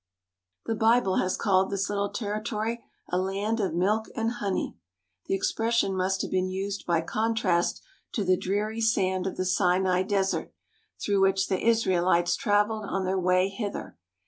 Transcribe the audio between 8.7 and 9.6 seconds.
sand of the